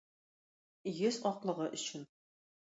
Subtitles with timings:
[1.01, 2.09] Йөз аклыгы өчен.